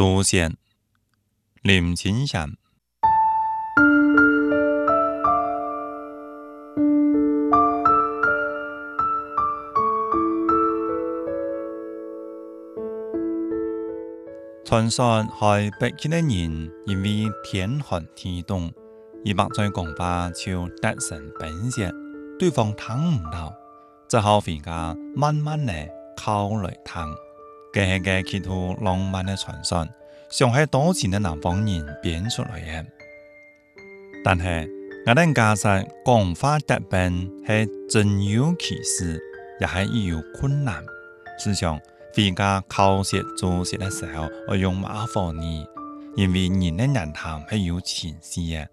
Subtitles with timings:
[0.00, 0.56] 祖先
[1.60, 2.48] 林琴祥。
[14.64, 18.72] 傳說喺北京嘅人因為天寒地凍，
[19.26, 21.90] 而白在講話就得神本色，
[22.38, 23.52] 對方聽唔到，
[24.08, 27.02] 只好回家慢慢嚟靠來聽。
[27.78, 29.86] 嘅系嘅寄托浪漫嘅传说，
[30.30, 32.84] 上系多钱嘅南方人编出来嘅。
[34.24, 34.44] 但系
[35.06, 35.68] 我哋家设
[36.04, 39.20] 讲法得病系真有其事，
[39.60, 40.82] 也系有困难。
[41.38, 41.78] 试想
[42.16, 45.64] 回家考试做食嘅时候，我用马房呢？
[46.16, 48.66] 因为人呢人谈系有钱事嘅，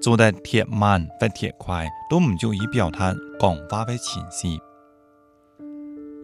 [0.00, 4.46] 做得铁慢或铁快都唔足以表达讲法嘅钱事。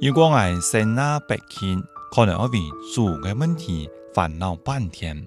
[0.01, 1.19] 如果我系身白。
[1.27, 1.37] 百
[2.11, 5.27] 可能我为煮嘅问题烦恼半天，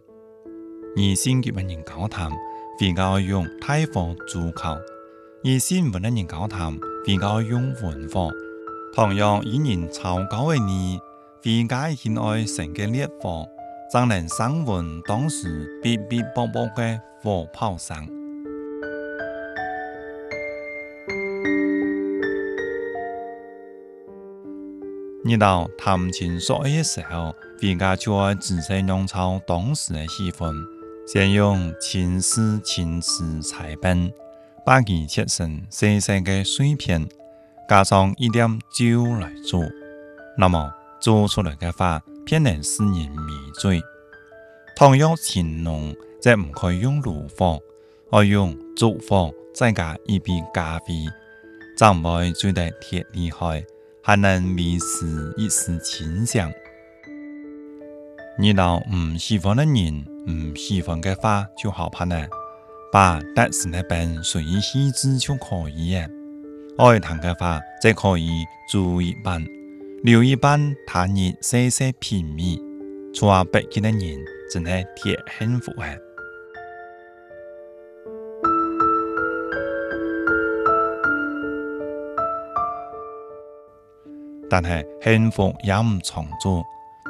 [0.96, 2.32] 二心结问人交谈，
[2.78, 4.74] 比较用泰方煮口；
[5.44, 8.30] 二心问得人交谈，比较用文化。
[8.96, 11.00] 同样，与人草稿的你，
[11.44, 13.48] 会解现在神嘅烈火，
[13.94, 18.21] 才能生完当时逼逼啵啵嘅火炮声。
[25.32, 30.54] 你到谈情说爱的时候，回家就要仔细弄套当时的气氛，
[31.08, 34.12] 先用青丝、青丝彩笔，
[34.66, 37.08] 把其切成细细嘅碎片，
[37.70, 39.64] 加上一点酒来做，
[40.38, 43.82] 那么做出来嘅花，偏能使人迷醉。
[44.76, 47.58] 倘若情浓，则唔可以用炉火，
[48.12, 51.08] 而用竹火，再加一杯咖啡，
[51.78, 53.64] 就唔会醉得太厉害。
[54.04, 56.52] 还能迷失一丝清香。
[58.40, 60.06] 遇到不喜欢的人、
[60.50, 62.28] 不喜欢的花就好怕了。
[62.92, 66.10] 把得失那般随心之就可以耶。
[66.78, 68.30] 爱谈的花，则可以
[68.70, 69.46] 做一半，
[70.04, 72.60] 留一半谈人，细细品味。
[73.14, 74.20] 做北京的人，
[74.52, 75.88] 真系贴心福啊！
[84.52, 86.62] 但系幸福也唔长久，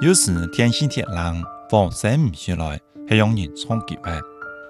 [0.06, 2.79] 有时天时铁冷，火生唔起来，
[3.09, 4.22] 系容易冲击嘅。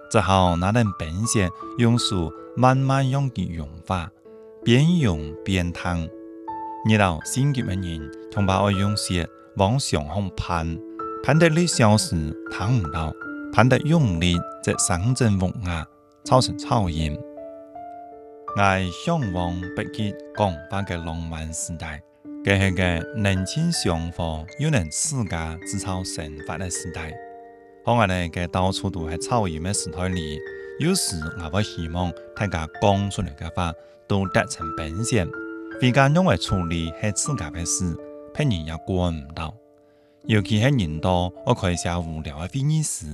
[0.10, 4.08] 只好拿点冰屑用树慢慢让佢融化，
[4.64, 6.08] 边融边烫。
[6.88, 9.28] 遇到心急嘅人，从把爱用雪
[9.58, 10.82] 往上方喷，
[11.26, 13.12] 喷得力小时烫唔到，
[13.52, 15.86] 喷得用力则生阵木牙，
[16.24, 17.20] 造成噪音。
[18.56, 22.02] 我向往北极广泛的浪漫时代。
[22.44, 27.14] 佢系个年轻上火，有人自家制造神法的时代，
[27.86, 30.40] 我呢，给到处都系草原的时代里，
[30.80, 33.72] 有时我会希望大家讲出来的话
[34.08, 35.28] 都达成本现，
[35.84, 37.96] 而家因为处理系自家的事，
[38.34, 39.54] 别人也管不到，
[40.26, 43.06] 尤其是人多，我可以下无聊嘅会忆时，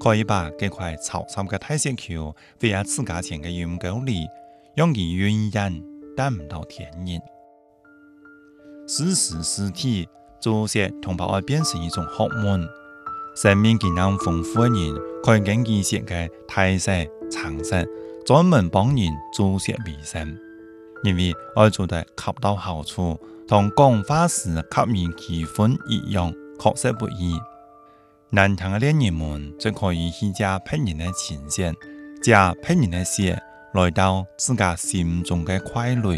[0.00, 4.26] 可以把这块草草的叹息桥飞我自家前的院沟里，
[4.74, 5.80] 让佢云烟，
[6.16, 7.22] 得不到天人。
[8.94, 10.06] 收拾尸体、
[10.38, 12.60] 做些，同胞会变成一种学问。
[13.34, 14.94] 生命经验丰富的人，
[15.24, 16.92] 可以根据械地打扫、
[17.30, 17.88] 常识，
[18.26, 20.36] 专门帮人做些卫生。
[21.04, 26.30] 因为爱做的恰到好处，同讲话时恰言气氛一样，
[26.60, 27.34] 确实不易。
[28.28, 31.72] 难谈的恋人们，则可以去吃别人的情线，
[32.22, 33.38] 借别人的血，
[33.72, 36.12] 来到自家心中的快乐。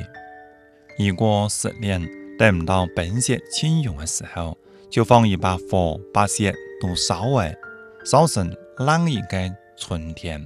[0.99, 2.03] 如果失恋，
[2.37, 4.57] 等不到冰雪清融的时候，
[4.91, 7.55] 就放一把火，把雪都烧完，
[8.05, 10.45] 烧成冷一的春天。